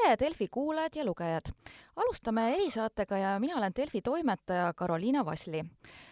[0.00, 1.50] tere, Delfi kuulajad ja lugejad!
[1.96, 5.64] alustame erisaatega ja mina olen Delfi toimetaja Karoliina Vasli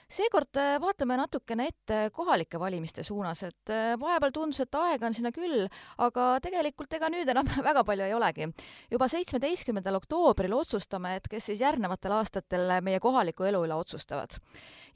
[0.09, 5.17] seekord äh, vaatame natukene ette kohalike valimiste suunas, et äh, vahepeal tundus, et aega on
[5.17, 5.67] sinna küll,
[6.01, 8.49] aga tegelikult ega nüüd enam väga palju ei olegi.
[8.91, 14.39] juba seitsmeteistkümnendal oktoobril otsustame, et kes siis järgnevatel aastatel meie kohaliku elu üle otsustavad.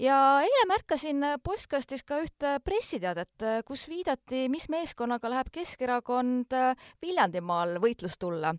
[0.01, 6.57] ja eile märkasin postkastis ka ühte pressiteadet, kus viidati, mis meeskonnaga läheb Keskerakond
[7.05, 8.55] Viljandimaal võitlust tulla.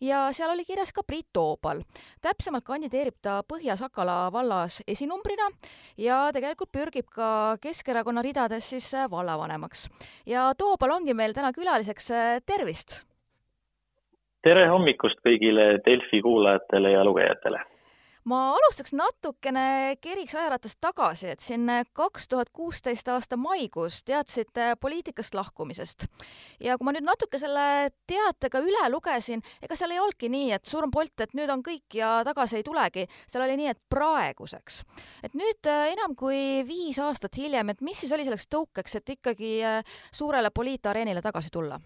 [0.00, 1.84] ja seal oli kirjas ka Priit Toobal.
[2.24, 5.52] täpsemalt kandideerib ta Põhja-Sakala vallas esinumbrina
[5.98, 9.88] ja tegelikult pürgib ka Keskerakonna ridades siis äh, vallavanemaks.
[10.26, 13.02] ja Toobal ongi meil täna külaliseks, äh, tervist!
[14.42, 17.64] tere hommikust kõigile Delfi kuulajatele ja lugejatele!
[18.24, 25.34] Ma alustaks natukene keriks ajaratast tagasi, et siin kaks tuhat kuusteist aasta maikuus teadsite poliitikast
[25.34, 26.06] lahkumisest.
[26.60, 30.64] ja kui ma nüüd natuke selle teatega üle lugesin, ega seal ei olnudki nii, et
[30.64, 34.82] surm Bolt, et nüüd on kõik ja tagasi ei tulegi, seal oli nii, et praeguseks.
[35.22, 39.14] et nüüd äh, enam kui viis aastat hiljem, et mis siis oli selleks tõukeks, et
[39.18, 41.80] ikkagi äh, suurele poliitareenile tagasi tulla?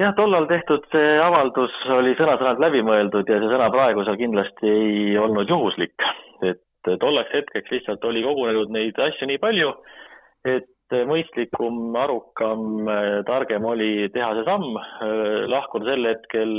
[0.00, 5.18] Jah, tollal tehtud see avaldus oli sõna-sõnalt läbimõeldud ja see sõna praegu seal kindlasti ei
[5.18, 5.94] olnud juhuslik.
[6.42, 9.70] et tolleks hetkeks lihtsalt oli kogunenud neid asju nii palju,
[10.44, 12.84] et mõistlikum, arukam,
[13.26, 14.76] targem oli teha see samm,
[15.50, 16.52] lahkuda sel hetkel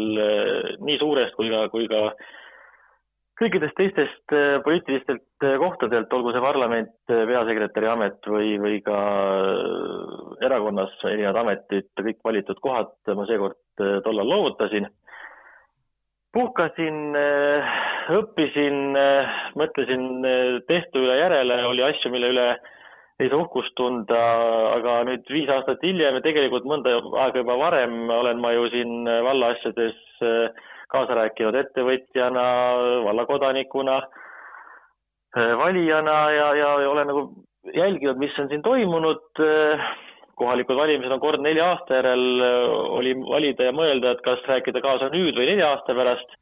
[0.81, 2.07] nii suurest kui ka, kui ka
[3.39, 8.99] kõikidest teistest äh, poliitilistelt äh, kohtadelt, olgu see parlament, äh, peasekretäri amet või, või ka
[10.45, 13.59] erakonnas erinevad ametid, kõik valitud kohad ma seekord
[14.05, 14.87] tollal loovutasin.
[16.35, 17.15] puhkasin,
[18.11, 18.95] õppisin,
[19.55, 20.01] mõtlesin
[20.67, 22.47] tehtu üle järele, oli asju, mille üle
[23.19, 24.21] ei saa uhkust tunda,
[24.75, 29.07] aga nüüd viis aastat hiljem ja tegelikult mõnda aega juba varem olen ma ju siin
[29.27, 32.45] vallaasjades äh, kaasa rääkinud ettevõtjana,
[33.07, 33.97] vallakodanikuna,
[35.37, 37.27] äh, valijana ja, ja, ja olen nagu
[37.73, 39.43] jälginud, mis on siin toimunud.
[40.35, 42.41] kohalikud valimised on kord nelja aasta järel,
[42.97, 46.33] oli valida ja mõelda, et kas rääkida kaasa nüüd või nelja aasta pärast.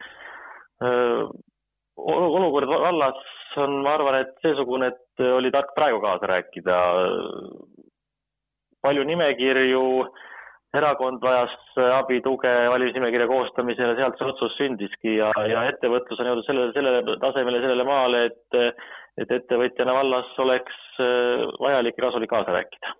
[1.97, 3.21] olukord vallas
[3.57, 6.79] on, ma arvan, et seesugune, et oli tark praegu kaasa rääkida.
[8.81, 9.83] palju nimekirju
[10.77, 11.53] erakond vajas
[11.99, 16.73] abi, tuge valimisnimekirja koostamisel ja sealt see otsus sündiski ja, ja ettevõtlus on jõudnud sellele,
[16.77, 18.81] sellele tasemele, sellele maale, et,
[19.21, 22.97] et ettevõtjana vallas oleks äh, vajalik ja kasulik kaasa rääkida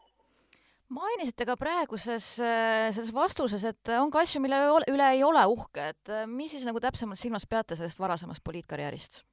[0.94, 4.60] mainisite ka praeguses selles vastuses, et on ka asju, mille
[4.94, 9.24] üle ei ole uhke, et mis siis nagu täpsemalt silmas peate sellest varasemast poliitkarjäärist?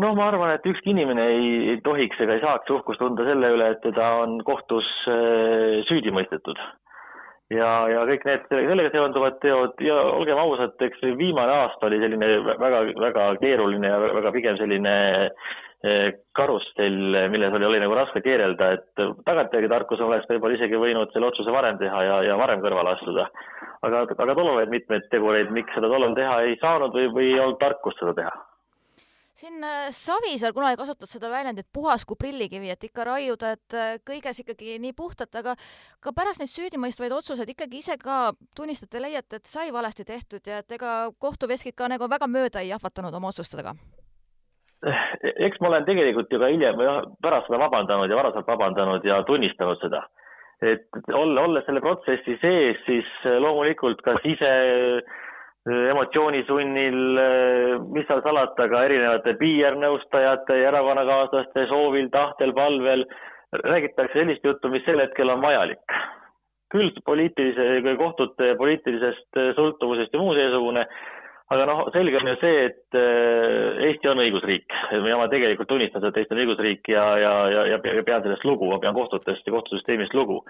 [0.00, 3.54] Noh, ma arvan, et ükski inimene ei, ei tohiks ega ei saaks uhkust tunda selle
[3.54, 6.60] üle, et teda on kohtus äh, süüdi mõistetud.
[7.50, 12.28] ja, ja kõik need sellega seonduvad teod ja olgem ausad, eks viimane aasta oli selline
[12.46, 14.94] väga, väga keeruline ja väga pigem selline
[15.26, 21.12] äh, karussell, milles oli, oli nagu raske keerelda, et tagantjärgi tarkus oleks võib-olla isegi võinud
[21.12, 23.26] selle otsuse varem teha ja, ja varem kõrvale astuda.
[23.82, 27.42] aga, aga tollal olid mitmeid tegureid, miks seda tollal teha ei saanud või, või ei
[27.42, 28.38] olnud tarkust seda teha
[29.40, 33.94] siin äh, Savisaar kunagi kasutas seda väljendit puhas kui prillikivi, et ikka raiuda, et äh,
[34.06, 35.56] kõiges ikkagi nii puhtalt, aga
[36.04, 40.60] ka pärast neid süüdimõistvaid otsuseid ikkagi ise ka tunnistate, leiate, et sai valesti tehtud ja
[40.64, 43.74] et ega kohtuveskid ka nagu väga mööda ei jahvatanud oma otsustega?
[44.80, 46.78] eks ma olen tegelikult ju ka hiljem
[47.20, 50.06] pärast seda vabandanud ja varasemalt vabandanud ja tunnistanud seda.
[50.64, 53.10] et olla, olles selle protsessi sees, siis
[53.44, 54.48] loomulikult kas ise
[55.68, 57.00] emotsioonisunnil,
[57.92, 63.04] mis seal salata, ka erinevate PR-nõustajate ja erakonnakaaslaste soovil, tahtel, palvel
[63.52, 66.00] räägitakse sellist juttu, mis sel hetkel on vajalik.
[66.70, 70.84] küll poliitilise, kohtute poliitilisest sõltuvusest ja muu seesugune,
[71.50, 76.06] aga noh, selge on ju see, et äh, Eesti on õigusriik ja ma tegelikult tunnistan
[76.06, 79.56] et Eesti on õigusriik ja, ja, ja, ja pean sellest lugu, ma pean kohtutest ja
[79.56, 80.44] kohtusüsteemist lugu.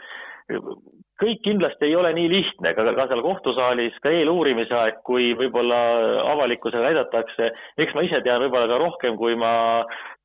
[1.20, 5.80] Kõik kindlasti ei ole nii lihtne, ka, ka seal kohtusaalis, ka eeluurimise aeg, kui võib-olla
[6.32, 7.50] avalikkusele näidatakse,
[7.84, 9.52] eks ma ise tean võib-olla ka rohkem, kui ma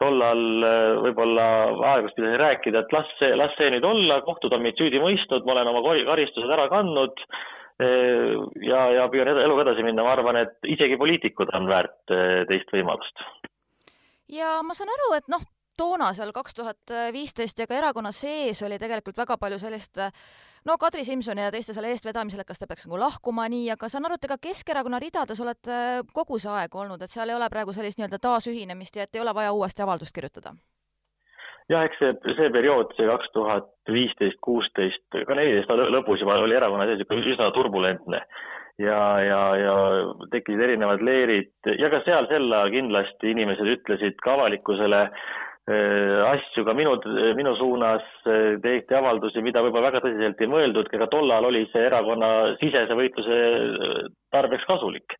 [0.03, 1.47] tollal äh, võib-olla
[1.95, 5.43] aegus pidasin rääkida, et las see, las see nüüd olla, kohtud on meid süüdi mõistnud,
[5.45, 7.27] ma olen oma karistused ära kandnud
[7.75, 12.13] ja, ja püüan eluga edasi minna, ma arvan, et isegi poliitikud on väärt
[12.47, 13.19] teist võimalust.
[14.31, 15.43] ja ma saan aru, et noh,
[15.77, 20.01] toona seal kaks tuhat viisteist ja ka erakonna sees oli tegelikult väga palju sellist
[20.65, 23.89] no Kadri Simsoni ja teiste selle eestvedamisel, et kas ta peaks nagu lahkuma nii, aga
[23.91, 25.81] saan aru, et ega Keskerakonna ridades olete
[26.13, 29.23] kogu see aeg olnud, et seal ei ole praegu sellist nii-öelda taasühinemist ja et ei
[29.23, 30.55] ole vaja uuesti avaldust kirjutada
[31.69, 36.57] jah, eks see, see periood, see kaks tuhat viisteist, kuusteist, ka neliteist lõpus juba oli
[36.57, 38.21] erakonna sees ikka üsna turbulentne.
[38.81, 39.73] ja, ja, ja
[40.33, 45.29] tekkisid erinevad leerid ja ka seal sel ajal kindlasti inimesed ütlesid ka avalikkusele äh,
[45.65, 46.93] asju ka minu,
[47.35, 51.87] minu suunas, äh, tehti avaldusi, mida võib-olla väga tõsiselt ei mõeldudki, aga tollal oli see
[51.87, 54.03] erakonna sisese võitluse äh,
[54.35, 55.17] tarbeks kasulik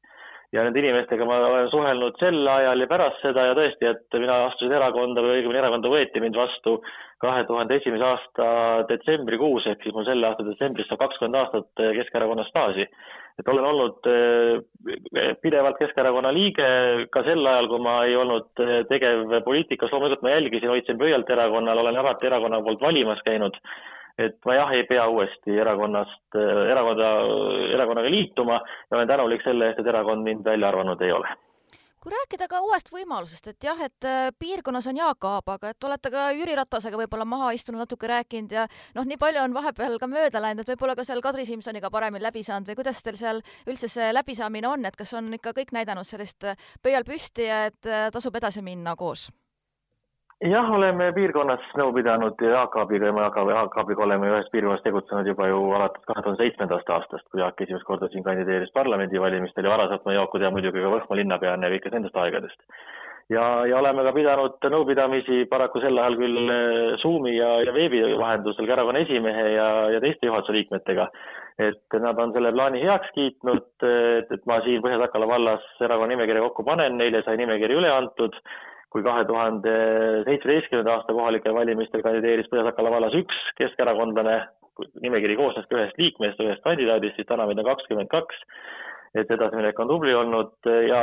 [0.56, 4.46] ja nende inimestega ma olen suhelnud sel ajal ja pärast seda ja tõesti, et mina
[4.48, 6.78] astusin erakonda või õigemini erakonda võeti mind vastu
[7.24, 8.48] kahe tuhande esimese aasta
[8.90, 12.88] detsembrikuus, ehk siis mul selle aasta detsembris saab kakskümmend aastat Keskerakonna staaži.
[13.40, 16.68] et olen olnud eh, pidevalt Keskerakonna liige
[17.12, 21.84] ka sel ajal, kui ma ei olnud tegev poliitikas, loomulikult ma jälgisin, hoidsin pöialt erakonnal,
[21.84, 23.60] olen alati erakonna poolt valimas käinud
[24.18, 26.38] et ma jah, ei pea uuesti erakonnast,
[26.72, 27.10] erakonda,
[27.76, 31.36] erakonnaga liituma ja olen tänulik selle eest, et erakond mind välja arvanud ei ole
[32.06, 35.88] kui rääkida ka uuest võimalusest, et jah, et äh, piirkonnas on Jaak Aab, aga et
[35.88, 39.98] olete ka Jüri Ratasega võib-olla maha istunud, natuke rääkinud ja noh, nii palju on vahepeal
[39.98, 43.18] ka mööda läinud, et võib-olla ka seal Kadri Simsoniga paremini läbi saanud või kuidas teil
[43.18, 47.50] seal üldse see läbisaamine on, et kas on ikka kõik näidanud sellist äh, pöial püsti
[47.50, 49.32] ja et äh, tasub edasi minna koos?
[50.44, 55.28] Jah, oleme piirkonnas nõu pidanud Jaak Aabiga ja me Jaak, Aabiga oleme ühes piirkonnas tegutsenud
[55.28, 59.72] juba ju alates kahe tuhande seitsmendast aastast, kui Jaak esimest korda siin kandideeris parlamendivalimistel ja
[59.72, 62.60] varasemalt ma Jaaku tean muidugi ka Võhma linnapeana ja kõikidest nendest aegadest.
[63.30, 68.04] ja, ja oleme ka pidanud nõupidamisi paraku sel ajal küll eh, Zoomi ja, ja veebi
[68.20, 71.10] vahendusel ka erakonna esimehe ja, ja teiste juhatuse liikmetega,
[71.64, 73.66] et nad on selle plaani heaks kiitnud,
[74.36, 78.36] et ma siin Põhja-Sakala vallas erakonna nimekirja kokku panen, neile sai nimekiri üle antud
[78.96, 79.72] kui kahe tuhande
[80.24, 84.38] seitsmeteistkümnenda aasta kohalikel valimistel kandideeris Põhja-Sakala vallas üks keskerakondlane,
[85.04, 88.40] nimekiri koosnes ka ühest liikmest, ühest kandidaadist, siis täna meid on kakskümmend kaks,
[89.20, 91.02] et edasiminek on tubli olnud ja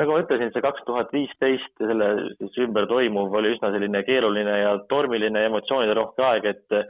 [0.00, 4.00] nagu ma ütlesin, see kaks tuhat viisteist ja selle siis ümber toimuv oli üsna selline
[4.08, 6.80] keeruline ja tormiline, emotsioonide rohke aeg, et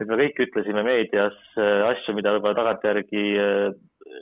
[0.00, 3.24] et me kõik ütlesime meedias asju, mida võib-olla tagantjärgi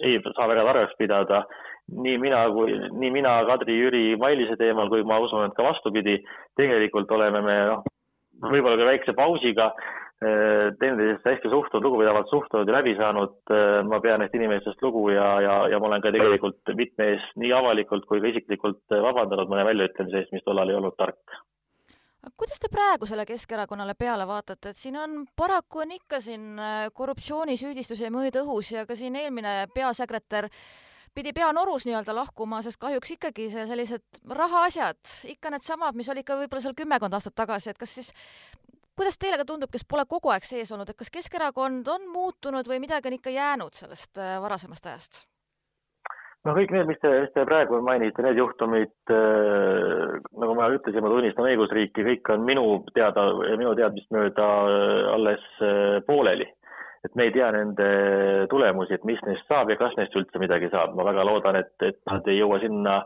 [0.08, 1.44] ei saa väga targaks pidada
[1.88, 6.18] nii mina kui, nii mina, Kadri, Jüri, Mailise teemal, kui ma usun, et ka vastupidi,
[6.58, 7.86] tegelikult oleme me noh,
[8.44, 13.36] võib-olla ka väikse pausiga eh, teineteisesse hästi suhtunud, lugupidavalt suhtunud ja läbi saanud.
[13.50, 17.28] Eh, ma pean neist inimestest lugu ja, ja, ja ma olen ka tegelikult mitme ees
[17.40, 21.40] nii avalikult kui ka isiklikult vabandanud mõne väljaütlemise eest, mis tollal ei olnud tark
[22.36, 28.04] kuidas te praegusele Keskerakonnale peale vaatate, et siin on paraku on ikka siin eh, korruptsioonisüüdistusi
[28.04, 30.60] ja mõõd õhus ja ka siin eelmine peasekretär äh,
[31.14, 35.00] pidi pea norus nii-öelda lahkuma, sest kahjuks ikkagi see sellised rahaasjad,
[35.34, 38.12] ikka needsamad, mis oli ikka võib-olla seal kümmekond aastat tagasi, et kas siis
[38.98, 42.66] kuidas teile ka tundub, kes pole kogu aeg sees olnud, et kas Keskerakond on muutunud
[42.66, 45.26] või midagi on ikka jäänud sellest äh, varasemast ajast?
[46.46, 51.02] no kõik need, mis te, mis te praegu mainite, need juhtumid äh,, nagu ma ütlesin,
[51.04, 52.64] ma tunnistan õigusriiki, kõik on minu
[52.96, 53.26] teada,
[53.58, 56.48] minu teadmist mööda äh, alles äh, pooleli
[57.04, 57.88] et me ei tea nende
[58.50, 60.94] tulemusi, et mis neist saab ja kas neist üldse midagi saab.
[60.96, 63.00] ma väga loodan, et, et nad ei jõua sinna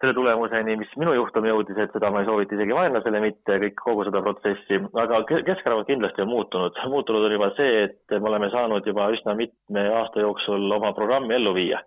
[0.00, 3.78] selle tulemuseni, mis minu juhtum jõudis, et seda ma ei soovita isegi vaenlasele mitte, kõik,
[3.80, 6.80] kogu seda protsessi, aga Keskerakond kindlasti on muutunud.
[6.92, 11.38] muutunud on juba see, et me oleme saanud juba üsna mitme aasta jooksul oma programmi
[11.38, 11.80] ellu viia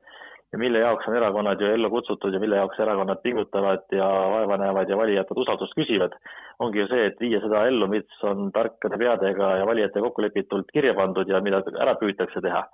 [0.52, 4.58] ja mille jaoks on erakonnad ju ellu kutsutud ja mille jaoks erakonnad pingutavad ja vaeva
[4.58, 6.16] näevad ja valijate usaldust küsivad,
[6.60, 10.96] ongi ju see, et viia seda ellu, mis on tarkade peadega ja valijate kokkulepitult kirja
[10.98, 12.66] pandud ja mida ära püütakse teha.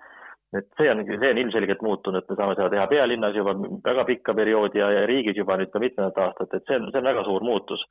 [0.56, 4.34] et see on, see on ilmselgelt muutunud, me saame seda teha pealinnas juba väga pikka
[4.38, 7.26] perioodi ja, ja riigis juba nüüd ka mitmendat aastat, et see on, see on väga
[7.28, 7.84] suur muutus.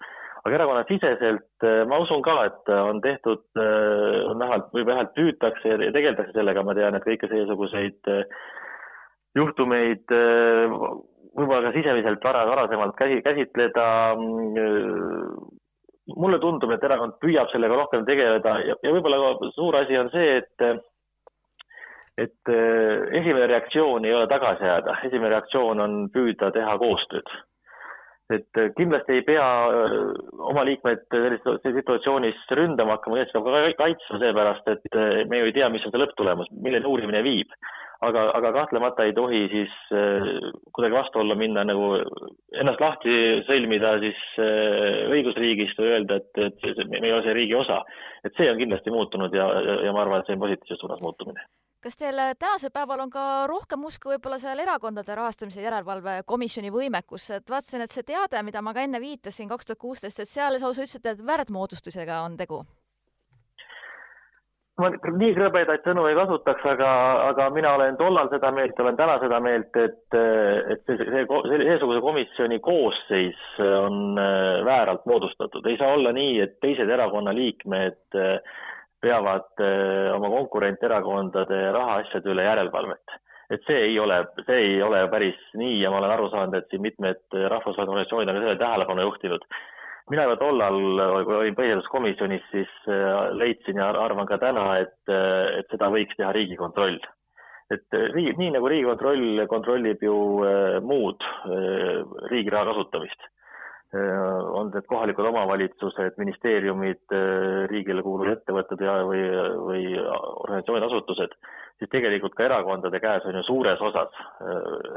[0.44, 5.74] aga erakonnasiseselt eh, ma usun ka, et on tehtud, eh, on näha, või vähemalt püütakse
[5.74, 8.24] ja tegeldakse sellega, ma tean, et kõike seesuguseid äh,
[9.38, 10.72] juhtumeid äh,
[11.34, 13.86] võib-olla ka sisemiselt vara, varasemalt käsi, käsitleda.
[14.14, 15.52] Äh,
[16.20, 20.42] mulle tundub, et erakond püüab sellega rohkem tegeleda ja, ja võib-olla suur asi on see,
[20.42, 20.66] et
[22.20, 27.32] et äh, esimene reaktsioon ei ole tagasi jääda, esimene reaktsioon on püüda teha koostööd.
[28.32, 29.46] Et kindlasti ei pea
[30.48, 35.56] oma liikmeid sellises situatsioonis ründama hakkama, neid peab ka kaitsma, seepärast et me ju ei
[35.56, 37.52] tea, mis on see lõpptulemus, milleni uurimine viib
[38.08, 40.28] aga, aga kahtlemata ei tohi siis äh,
[40.72, 41.90] kuidagi vastuollu minna nagu
[42.60, 43.16] ennast lahti
[43.48, 47.82] sõlmida siis äh, õigusriigist või öelda, et, et me ei ole see riigi osa.
[48.24, 49.46] et see on kindlasti muutunud ja,
[49.84, 51.46] ja ma arvan, et see on positiivses suunas muutumine
[51.84, 57.40] kas teil tänasel päeval on ka rohkem usku võib-olla seal erakondade rahastamise järelevalve komisjoni võimekusse,
[57.40, 60.56] et vaatasin, et see teade, mida ma ka enne viitasin, kaks tuhat kuusteist, et seal
[60.56, 62.64] lausa ütlesite, et väärtmoodustusega on tegu
[64.80, 66.90] ma nii krõbedaid sõnu ei kasutaks, aga,
[67.28, 70.16] aga mina olen tollal seda meelt, olen täna seda meelt, et,
[70.74, 75.66] et see, see, see, seesuguse komisjoni koosseis on äh, vääralt moodustatud.
[75.70, 78.56] ei saa olla nii, et teised erakonna liikmed äh,
[79.04, 83.20] peavad äh, oma konkurenterakondade rahaasjade üle järelevalvet.
[83.52, 86.70] et see ei ole, see ei ole päris nii ja ma olen aru saanud, et
[86.72, 89.44] siin mitmed rahvusvahelised organisatsioonid on sellele tähelepanu juhtinud
[90.12, 90.78] mina juba tollal,
[91.24, 96.16] kui olin põhiseaduskomisjonis, siis äh, leidsin ja arvan ka täna, et, äh, et seda võiks
[96.18, 96.98] teha Riigikontroll.
[97.72, 100.16] et riigi, nii nagu Riigikontroll kontrollib ju
[100.84, 101.24] muud
[102.28, 103.24] riigi raha kasutamist,
[103.94, 107.16] on need kohalikud omavalitsused, ministeeriumid,
[107.70, 109.22] riigile kuuluvad ettevõtted ja, või,
[109.68, 111.36] või organisatsioonid, asutused,
[111.78, 114.24] siis tegelikult ka erakondade käes on ju suures osas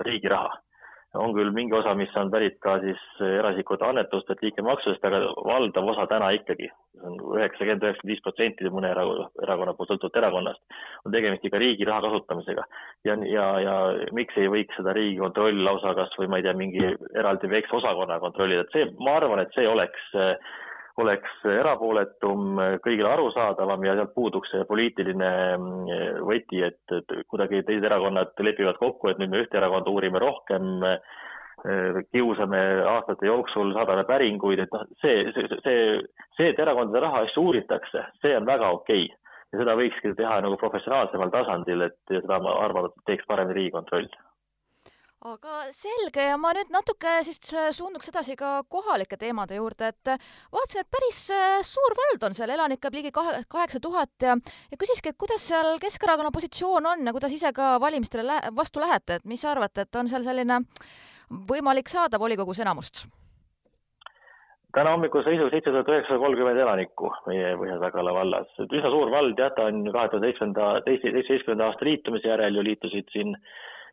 [0.07, 0.55] riigi raha
[1.15, 6.07] on küll mingi osa, mis on pärit ka siis eraisikute annetustelt, liikmemaksudest, aga valdav osa
[6.11, 10.61] täna ikkagi, see on üheksakümmend, üheksakümmend viis protsenti mõne erakonna, erakonna poolt sõltuvalt erakonnast,
[11.05, 12.67] on tegemist ikka riigi raha kasutamisega.
[13.07, 13.75] ja, ja, ja
[14.17, 16.85] miks ei võiks seda Riigikontroll lausa kas või ma ei tea, mingi
[17.15, 20.35] eraldi väikse osakonna kontrollida, et see, ma arvan, et see oleks äh,
[20.97, 27.85] oleks erapooletum, kõigile arusaadavam ja sealt puuduks see poliitiline mm, võti, et, et kuidagi teised
[27.85, 30.81] erakonnad lepivad kokku, et nüüd me ühte erakonda uurime rohkem,
[32.13, 35.79] kiusame aastate jooksul, saadame päringuid, et noh, see, see, see,
[36.37, 39.33] see, et erakondade rahaasju uuritakse, see on väga okei okay.
[39.53, 44.09] ja seda võikski teha nagu professionaalsemal tasandil, et seda ma arvan, et teeks paremini Riigikontroll
[45.25, 50.11] aga selge ja ma nüüd natuke siis äh, suunduks edasi ka kohalike teemade juurde, et
[50.13, 50.21] äh,
[50.53, 55.09] vaatasin, et päris äh, suur vald on seal, elanikke ligi kaheksa tuhat ja, ja küsiski,
[55.09, 59.25] et kuidas seal Keskerakonna positsioon on ja kuidas ise ka valimistele lä vastu lähete, et
[59.25, 60.61] mis arvate, et on seal selline
[61.49, 63.07] võimalik saada volikogus enamust?
[64.77, 69.49] täna hommikul seisus seitsesada üheksasada kolmkümmend elanikku meie Põhja-Sagala vallas, et üsna suur vald jah,
[69.55, 73.33] ta on kahe tuhande seitsmenda, seitsmeteistkümnenda aasta liitumise järel ju liitusid siin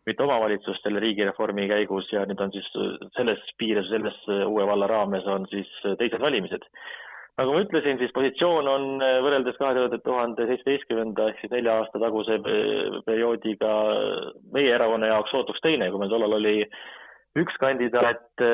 [0.09, 2.67] mitte omavalitsustele riigireformi käigus ja nüüd on siis
[3.17, 6.67] selles piires, selles uue valla raames on siis teised valimised.
[7.39, 8.85] nagu ma ütlesin, siis positsioon on
[9.25, 12.37] võrreldes kahe tuhande seitsmeteistkümnenda ehk siis nelja aasta taguse
[13.07, 13.73] perioodiga
[14.55, 16.61] meie erakonna jaoks sootuks teine, kui meil tollal oli
[17.35, 18.45] üks kandidaat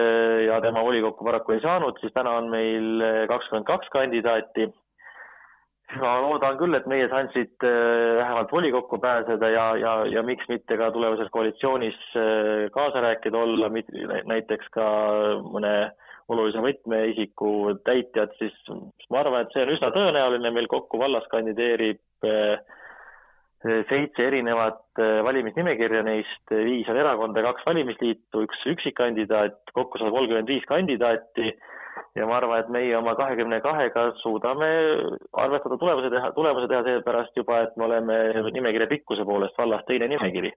[0.46, 4.70] ja tema volikokku paraku ei saanud, siis täna on meil kakskümmend kaks kandidaati
[6.02, 10.78] ma loodan küll, et meie šansid äh, vähemalt volikokku pääseda ja, ja, ja miks mitte
[10.78, 13.70] ka tulevases koalitsioonis äh, kaasa rääkida olla,
[14.30, 14.86] näiteks ka
[15.50, 15.74] mõne
[16.30, 18.54] olulise võtmeisiku täitjad, siis
[19.10, 22.60] ma arvan, et see on üsna tõenäoline, meil kokku vallas kandideerib äh,
[23.90, 30.64] seitse erinevat valimisnimekirja, neist viis on erakonda, kaks valimisliitu, üks üksikkandidaat, kokku sada kolmkümmend viis
[30.70, 31.50] kandidaati
[32.18, 34.70] ja ma arvan, et meie oma kahekümne kahega suudame
[35.44, 38.18] arvestada tulemuse teha, tulemuse teha seepärast juba, et me oleme
[38.50, 40.52] nimekirja pikkuse poolest vallas teine nimekiri.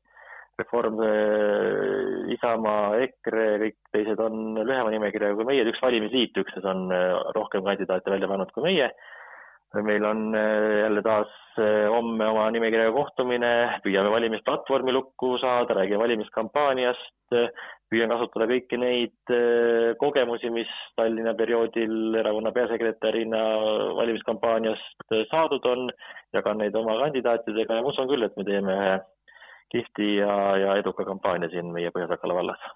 [0.59, 6.91] Reform, äh, Isamaa, EKRE, kõik teised on lühema nimekirjaga kui meie, üks valimisliit üksnes on
[6.93, 8.91] äh, rohkem kandidaate välja pannud kui meie
[9.81, 11.31] meil on äh, jälle taas
[11.89, 13.49] homme oma nimekirjaga kohtumine,
[13.85, 17.35] püüame valimisplatvormi lukku saada, räägime valimiskampaaniast,
[17.93, 23.41] püüan kasutada kõiki neid äh, kogemusi, mis Tallinna perioodil erakonna peasekretärina
[23.99, 25.89] valimiskampaaniast äh, saadud on,
[26.33, 28.95] jagan neid oma kandidaatidega ja ma usun küll, et me teeme ühe
[29.73, 32.73] kihvti ja, ja eduka kampaania siin meie Põhja-Sakala vallas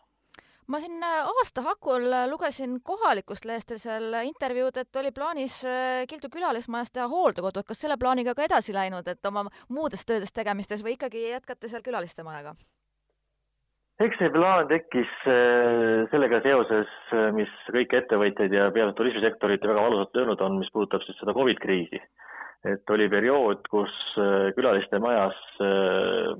[0.68, 5.62] ma siin äh, aasta hakul lugesin kohalikust lehest seal intervjuud, et oli plaanis
[6.10, 10.34] Kildu külalismajas teha hooldekodu, et kas selle plaaniga ka edasi läinud, et oma muudes töödes
[10.34, 12.56] tegemistes või ikkagi jätkate seal külaliste majaga?
[14.04, 19.86] eks see plaan tekkis äh, sellega seoses, äh, mis kõiki ettevõtjaid ja peale turismisektorit väga
[19.88, 22.02] valusalt löönud on, mis puudutab siis seda Covid kriisi.
[22.66, 25.38] Et oli periood, kus äh, külaliste majas,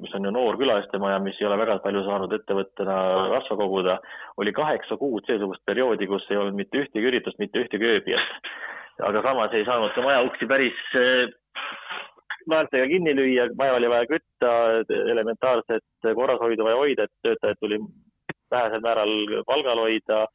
[0.02, 2.96] mis on ju noor külaliste maja, mis ei ole väga palju saanud ettevõttena
[3.34, 4.00] rasva koguda,
[4.42, 8.52] oli kaheksa kuud seesugust perioodi, kus ei olnud mitte ühtegi üritust, mitte ühtegi ööbijat.
[9.08, 10.78] aga samas ei saanud ka maja uksi päris
[12.50, 14.52] naeltega kinni lüüa, maja oli vaja kütta,
[15.14, 17.80] elementaarset korrashoidu vaja hoida, et töötajaid tuli
[18.52, 19.14] vähesel määral
[19.48, 20.26] palgal hoida,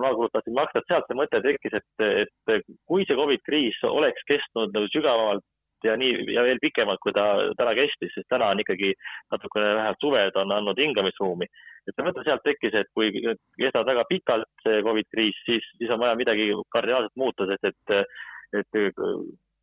[0.00, 4.90] maksta, et sealt see mõte tekkis, et, et kui see Covid kriis oleks kestnud nagu
[4.92, 5.44] sügavamalt
[5.84, 7.24] ja nii ja veel pikemalt, kui ta
[7.58, 8.92] täna kestis, sest täna on ikkagi
[9.32, 11.48] natukene vähemalt suved on andnud hingamisruumi.
[11.86, 13.12] et see mõte sealt tekkis, et kui
[13.60, 18.16] kestab väga pikalt see Covid kriis, siis, siis on vaja midagi kardinaalselt muuta, sest et,
[18.60, 18.80] et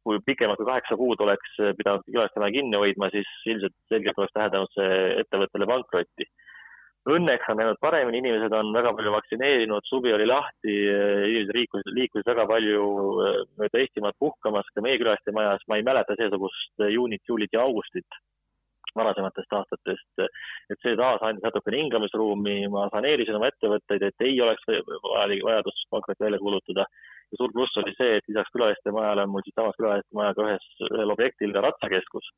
[0.03, 4.73] kui pikemalt kui kaheksa kuud oleks pidanud külastajamäe kinni hoidma, siis ilmselt selgelt oleks tähendanud
[4.75, 6.27] see ettevõttele pankrotti.
[7.09, 10.75] Õnneks on läinud paremini, inimesed on väga palju vaktsineerinud, suvi oli lahti,
[11.29, 12.83] inimesed liikusid, liikusid väga palju
[13.59, 18.21] mööda Eestimaad puhkamas, ka meie külaliste majas, ma ei mäleta seesugust juunit, juulit ja augustit
[18.95, 20.23] varasematest aastatest,
[20.71, 25.87] et see taas andis natukene hingamisruumi, ma saneerisin oma ettevõtteid, et ei oleks vajalik vajadust
[25.93, 26.85] pankrotti välja kuulutada.
[27.31, 30.67] ja suur pluss oli see, et lisaks külaliste majale on mul siinsamas külaliste majaga ühes,
[30.91, 32.29] ühel objektil ka ratsakeskus.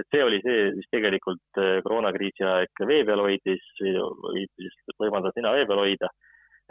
[0.00, 5.36] Et see oli see, mis tegelikult eh, koroonakriisi aeg vee peal hoidis või siis võimaldas
[5.36, 6.10] nina vee peal hoida.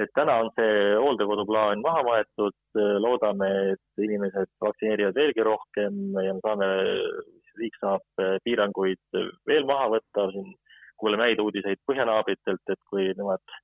[0.01, 2.55] Et täna on see hooldekoduplaan maha maetud,
[3.00, 6.67] loodame, et inimesed vaktsineerivad veelgi rohkem ja me saame
[7.62, 10.51] riik saab eh, piiranguid veel maha võtta, siin
[11.00, 13.55] kuuleme häid uudiseid põhjanaabritelt, et kui nemad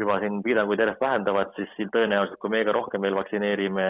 [0.00, 3.86] juba siin piiranguid järjest vähendavad, siis tõenäoliselt, kui meiega rohkem veel vaktsineerime,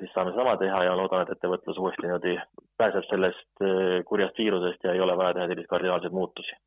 [0.00, 2.36] siis saame sama teha ja loodan, et ettevõtlus uuesti niimoodi
[2.80, 6.58] pääseb sellest eh, kurjast viirusest ja ei ole vaja teha selliseid kardinaalseid muutusi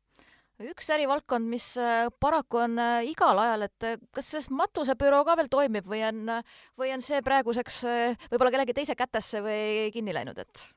[0.64, 2.78] üks ärivaldkond, mis eh, paraku on
[3.10, 6.38] igal ajal, et kas see matusebüroo ka veel toimib või on,
[6.78, 7.82] või on see praeguseks
[8.30, 10.68] võib-olla kellegi teise kätesse või kinni läinud, et?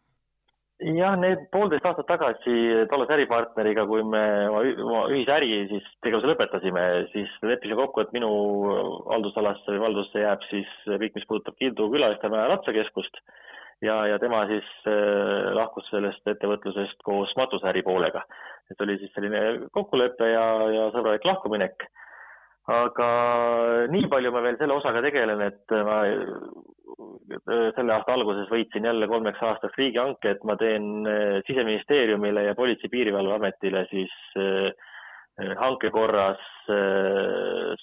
[0.77, 6.83] jah, need poolteist aastat tagasi tollase äripartneriga, kui me oma, ühise äri siis tegevuse lõpetasime,
[7.13, 8.29] siis leppisime kokku, et minu
[9.09, 13.21] haldusalasse või valdusse jääb siis kõik, mis puudutab Kildu külalistemäe ratsakeskust
[13.81, 18.23] ja, ja tema siis äh, lahkus sellest ettevõtlusest koos matusäri poolega.
[18.71, 21.87] et oli siis selline kokkulepe ja, ja sõbralik lahkuminek
[22.67, 23.07] aga
[23.91, 26.01] nii palju ma veel selle osaga tegelen, et ma
[27.77, 32.89] selle aasta alguses võitsin jälle kolmeks aastaks riigihanke, et ma teen eh, Siseministeeriumile ja Politsei-
[32.89, 34.13] ja Piirivalveametile siis
[35.37, 36.41] hanke korras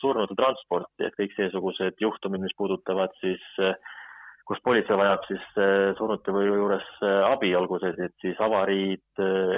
[0.01, 3.45] surnute transporti, et kõik seesugused juhtumid, mis puudutavad siis,
[4.49, 5.45] kus politsei vajab siis
[5.99, 6.87] surnute või juures
[7.31, 9.05] abi, olgu see siis avariid,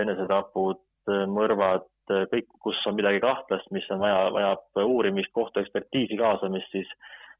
[0.02, 0.83] enesetapud,
[1.31, 1.87] mõrvad,
[2.31, 6.90] kõik, kus on midagi kahtlast, mis on vaja, vajab uurimist, kohtuekspertiisi kaasamist, siis,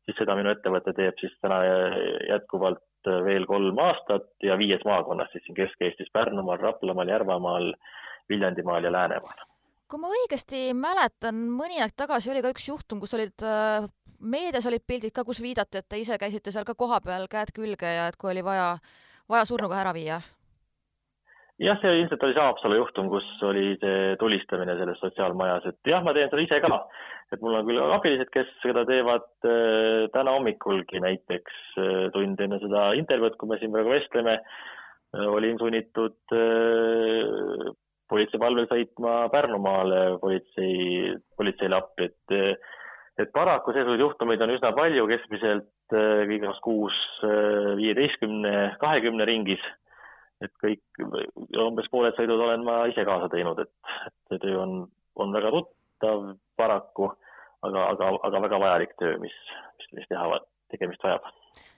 [0.05, 1.61] siis seda minu ettevõte teeb siis täna
[2.29, 7.75] jätkuvalt veel kolm aastat ja viies maakonnas siis siin Kesk-Eestis, Pärnumaal, Raplamaal, Järvamaal,
[8.29, 9.45] Viljandimaal ja Läänemaal.
[9.87, 13.47] kui ma õigesti mäletan, mõni aeg tagasi oli ka üks juhtum, kus olid
[14.27, 17.93] meedias olid pildid ka, kus viidati, et te ise käisite seal ka kohapeal käed külge
[17.99, 18.75] ja et kui oli vaja,
[19.29, 20.21] vaja surnuga ära viia
[21.63, 26.05] jah, see ilmselt oli see Haapsalu juhtum, kus oli see tulistamine selles sotsiaalmajas, et jah,
[26.05, 26.81] ma teen seda ise ka.
[27.35, 32.61] et mul on küll abilised, kes seda teevad äh, täna hommikulgi näiteks äh, tund enne
[32.63, 37.73] seda intervjuud, kui me siin praegu vestleme äh,, olin sunnitud äh,
[38.07, 42.37] politseivalvel sõitma Pärnumaale politsei, politseile appi, et
[43.23, 49.63] et paraku seesuguseid juhtumeid on üsna palju, keskmiselt äh, igas kuus äh, viieteistkümne, kahekümne ringis.
[50.45, 50.83] Et kõik,
[51.63, 53.95] umbes pooled sõidud olen ma ise kaasa teinud, et,
[54.37, 54.83] et töö on,
[55.17, 56.27] on väga tuttav
[56.61, 57.09] paraku,
[57.65, 59.33] aga, aga, aga väga vajalik töö, mis,
[59.81, 60.43] mis, mis teha,
[60.75, 61.31] tegemist vajab.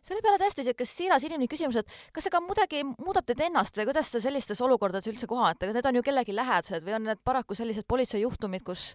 [0.09, 3.79] Selle peale täiesti niisugune siiras inimlik küsimus, et kas see ka kuidagi muudab teid ennast
[3.79, 7.23] või kuidas te sellistes olukordades üldse kohate, need on ju kellegi lähedased või on need
[7.23, 8.95] paraku sellised politseijuhtumid, kus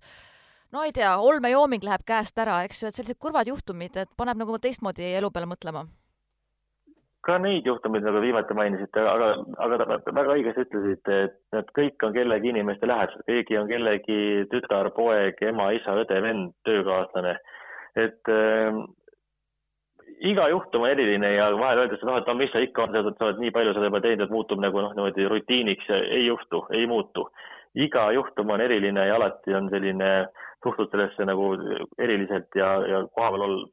[0.73, 4.39] no ei tea, olmejooming läheb käest ära, eks ju, et sellised kurvad juhtumid, et paneb
[4.41, 5.85] nagu teistmoodi elu peale mõtlema
[7.23, 9.29] ka neid juhtumeid, nagu viimati mainisite, aga,
[9.63, 14.17] aga väga õigesti ütlesite, et need kõik on kellegi inimeste lähedased, keegi on kellegi
[14.51, 17.37] tütar, poeg, ema, isa, õde, vend, töökaaslane.
[18.03, 18.81] et äh,
[20.33, 23.39] iga juhtum on eriline ja vahel öeldakse, noh, et no mis sa ikka, sa oled
[23.39, 26.87] nii palju seda juba teinud, et muutub nagu noh, niimoodi rutiiniks ja ei juhtu, ei
[26.91, 27.29] muutu.
[27.73, 31.49] iga juhtum on eriline ja alati on selline äh, suhtud sellesse nagu
[32.01, 33.65] eriliselt ja, ja kohapeal ol-,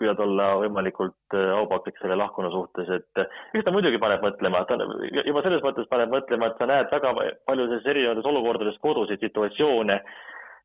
[0.00, 4.78] püüad olla võimalikult äh, aupaklik selle lahkunu suhtes, et eks ta muidugi paneb mõtlema, ta
[5.26, 7.12] juba selles mõttes paneb mõtlema, et sa näed väga
[7.48, 10.00] paljudes erinevates olukordades koduseid situatsioone,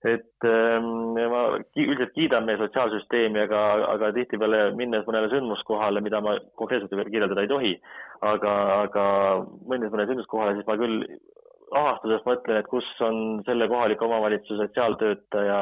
[0.09, 1.41] et ähm, ma
[1.77, 3.59] üldiselt kiidan meie sotsiaalsüsteemi, aga,
[3.91, 7.75] aga tihtipeale minnes mõnele sündmuskohale, mida ma konkreetselt kirjeldada ei tohi,
[8.25, 8.55] aga,
[8.87, 9.05] aga
[9.69, 11.05] minnes mõnele sündmuskohale, siis ma küll
[11.71, 15.59] ahastusest mõtlen, et kus on selle kohaliku omavalitsuse sotsiaaltöötaja,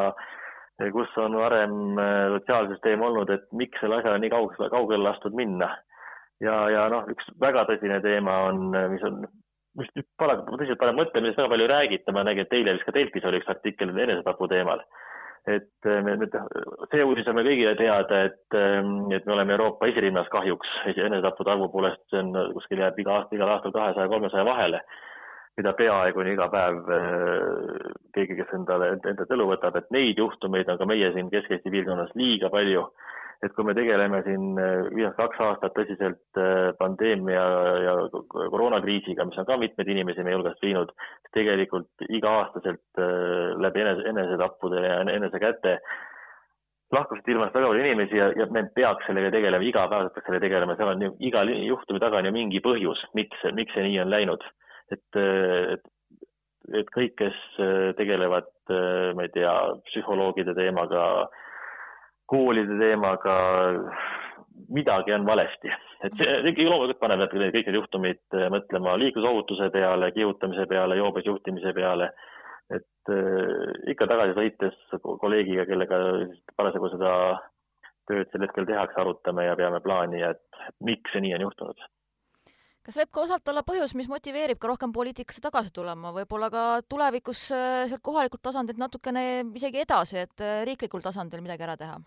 [0.95, 5.73] kus on varem äh, sotsiaalsüsteem olnud, et miks selle asjaga nii kaugele, kaugele lastud minna.
[6.39, 9.25] ja, ja noh, üks väga tõsine teema on, mis on,
[9.79, 12.87] mis paraku tõsiselt paneb mõtlema, millest väga palju ei räägita, ma nägin, et eile vist
[12.87, 14.85] ka Delfis oli üks artikkel enesetapu teemal.
[15.47, 16.33] et äh, me nüüd,
[16.91, 21.51] see uudis on meil kõigile teada, et, ähm, et me oleme Euroopa esirinnas kahjuks enesetappude
[21.51, 24.83] arvu poolest, see on kuskil jääb iga aasta, igal aastal kahesaja, kolmesaja vahele
[25.57, 30.69] mida peaaegu on iga päev äh, keegi, kes endale, enda elu võtab, et neid juhtumeid
[30.71, 32.89] on ka meie siin Kesk-Eesti piirkonnas liiga palju.
[33.39, 37.45] et kui me tegeleme siin äh, viimased kaks aastat tõsiselt äh, pandeemia
[37.85, 37.93] ja
[38.35, 40.91] koroonakriisiga, mis on ka mitmeid inimesi meie hulgast viinud,
[41.33, 43.03] tegelikult iga-aastaselt
[43.63, 45.77] läbi enese, enesetappude ja enesekäte
[46.95, 50.75] lahkusid ilmast väga palju inimesi ja, ja me peaks sellega tegelema, igapäevaselt peaks sellega tegelema,
[50.77, 54.11] seal on ju iga juhtumi taga on ju mingi põhjus, miks, miks see nii on
[54.13, 54.45] läinud.
[54.95, 55.19] Et,
[55.75, 55.91] et,
[56.81, 57.37] et kõik, kes
[57.97, 58.49] tegelevad,
[59.17, 59.53] ma ei tea,
[59.89, 61.03] psühholoogide teemaga,
[62.29, 63.35] koolide teemaga,
[64.69, 65.71] midagi on valesti.
[66.05, 71.25] et see ikkagi loomulikult paneb need kõik need juhtumid mõtlema liiklusohutuse peale, kihutamise peale, joobes
[71.27, 72.11] juhtimise peale
[72.69, 75.99] et äh, ikka tagasi sõites kolleegiga, kellega
[76.57, 77.13] parasjagu seda
[78.09, 81.87] tööd sel hetkel tehakse, arutame ja peame plaani, et miks see nii on juhtunud.
[82.89, 86.63] Kas võib ka osalt olla põhjus, mis motiveerib ka rohkem poliitikasse tagasi tulema, võib-olla ka
[86.89, 91.99] tulevikus äh, sealt kohalikult tasandilt natukene isegi edasi, et äh, riiklikul tasandil midagi ära teha?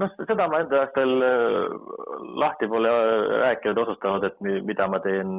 [0.00, 1.74] noh, seda ma enda jaoks veel äh,
[2.40, 2.92] lahti pole
[3.42, 5.34] rääkinud, otsustanud, et mida ma teen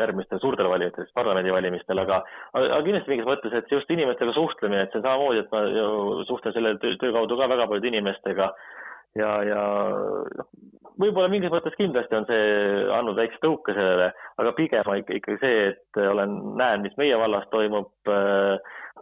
[0.00, 2.24] järgmistel suurtel valimistel, parlamendivalimistel, aga,
[2.58, 6.26] aga kindlasti mingis mõttes, et just inimestega suhtlemine, et see on samamoodi, et ma ju
[6.26, 8.50] suhtlen selle töö, kaudu ka väga paljude inimestega
[9.22, 9.62] ja, ja
[11.00, 12.44] võib-olla mingis mõttes kindlasti on see
[12.94, 17.46] andnud väikse tõuke sellele, aga pigem ikka, ikka see, et olen, näen, mis meie vallas
[17.52, 17.90] toimub,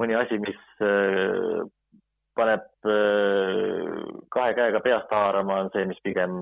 [0.00, 0.60] mõni asi, mis
[2.38, 3.90] paneb äh,
[4.32, 6.38] kahe käega peast haarama, on see, mis pigem,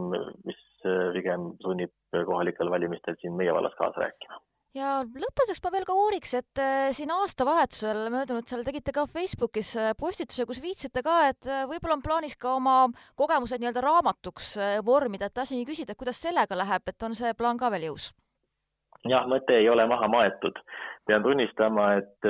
[0.46, 4.38] mis äh, pigem sunnib kohalikel valimistel siin meie vallas kaasa rääkima
[4.76, 9.74] ja lõpetuseks ma veel ka uuriks, et äh, siin aastavahetusel möödunud seal tegite ka Facebookis
[9.98, 12.76] postituse, kus viitsite ka, et võib-olla on plaanis ka oma
[13.18, 14.54] kogemused nii-öelda raamatuks
[14.86, 18.12] vormida, et tahtsingi küsida, kuidas sellega läheb, et on see plaan ka veel jõus?
[19.08, 20.58] jah, mõte ei ole maha maetud.
[21.08, 22.26] pean tunnistama, et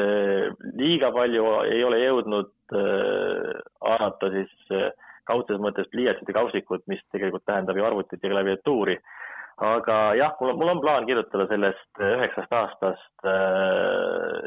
[0.79, 4.91] liiga palju ei ole jõudnud haarata äh, siis äh,
[5.29, 8.97] kaudses mõttes pliiatsid ja kausikud, mis tegelikult tähendab ju arvutit ja klaviatuuri.
[9.61, 14.39] Aga jah, mul on, mul on plaan kirjutada sellest äh, üheksast aastast äh,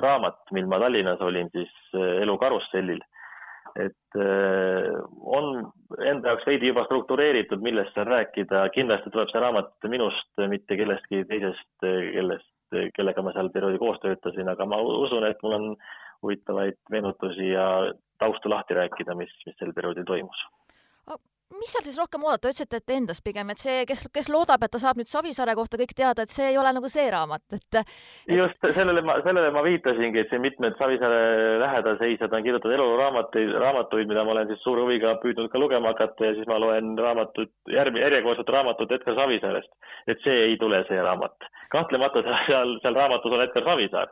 [0.00, 3.02] raamat, mil ma Tallinnas olin siis äh, Elu karussellil.
[3.74, 9.88] et äh, on enda jaoks veidi juba struktureeritud, millest seal rääkida, kindlasti tuleb see raamat
[9.90, 12.52] minust, mitte kellestki teisest, kellest,
[12.96, 15.70] kellega ma seal perioodi koos töötasin, aga ma usun, et mul on
[16.22, 17.66] huvitavaid meenutusi ja
[18.22, 20.46] taustu lahti rääkida, mis, mis sel perioodil toimus
[21.58, 24.72] mis seal siis rohkem oodata, ütlesite, et endast pigem, et see, kes, kes loodab, et
[24.72, 27.80] ta saab nüüd Savisaare kohta kõik teada, et see ei ole nagu see raamat, et,
[27.80, 27.94] et....
[28.38, 34.10] just sellele ma, sellele ma viitasingi, et siin mitmed Savisaare lähedalseisjad on kirjutanud eluraamatuid, raamatuid,
[34.10, 37.52] mida ma olen siis suure huviga püüdnud ka lugema hakata ja siis ma loen raamatut,
[37.72, 39.70] järg, järjekordset raamatut Edgar Savisaarest.
[40.08, 41.48] et see ei tule see raamat.
[41.74, 44.10] kahtlemata seal, seal raamatus on Edgar Savisaar,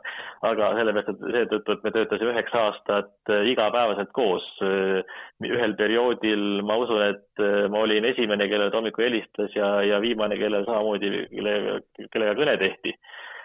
[0.49, 7.01] aga sellepärast, et seetõttu, et me töötasime üheksa aastat igapäevaselt koos ühel perioodil, ma usun,
[7.11, 11.11] et et äh, ma olin esimene, kellele ta hommikul helistas ja, ja viimane, kellele samamoodi,
[11.31, 11.79] kellega,
[12.13, 12.93] kellega kõne tehti.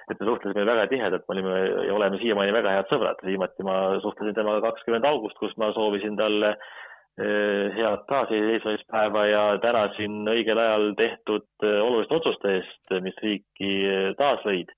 [0.09, 3.75] et me suhtlesime väga tihedalt, me olime ja oleme siiamaani väga head sõbrad, viimati ma
[4.01, 10.95] suhtlesin temaga kakskümmend august, kus ma soovisin talle äh, head taasiseseisvumispäeva ja tänasin õigel ajal
[10.97, 13.73] tehtud äh, oluliste otsuste eest, mis riiki
[14.17, 14.73] taas lõid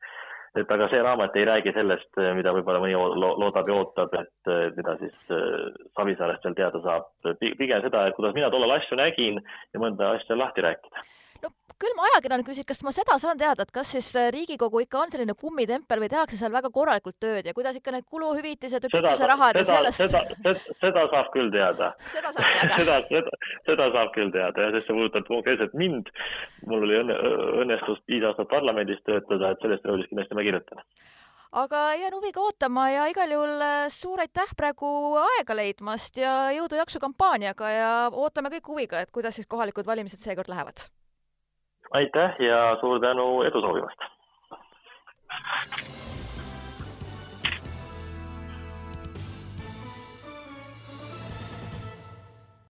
[0.58, 4.96] et aga see raamat ei räägi sellest, mida võib-olla mõni loodab ja ootab, et mida
[5.02, 7.08] siis äh, Savisaarest veel teada saab.
[7.38, 9.40] pigem seda, et kuidas mina tollal asju nägin
[9.74, 11.06] ja mõnda asja lahti rääkida
[11.80, 15.00] küll ma ajakirjanik küsin, kas ma seda saan teada, et kas siis äh, Riigikogu ikka
[15.00, 18.92] on selline kummitempel või tehakse seal väga korralikult tööd ja kuidas ikka need kuluhüvitised ja
[18.92, 20.02] kütuserahad ja sellest?
[20.02, 21.92] seda, seda, seda saab küll teada.
[22.12, 23.38] seda saab teada seda, seda,
[23.70, 26.12] seda saab küll teada ja sest see puudutab konkreetselt mind.
[26.68, 27.16] mul oli õnne,
[27.64, 30.84] õnnestus viis aastat parlamendis töötada, et sellest perioodist kindlasti ma kirjutan
[31.64, 37.02] aga jään huviga ootama ja igal juhul äh, suur aitäh praegu aega leidmast ja jõudu-jaksu
[37.02, 40.90] kampaaniaga ja ootame kõik huviga, et kuidas siis kohalikud valimised seekord lähevad
[41.90, 44.00] Aitäh ja suur tänu edu soovimast!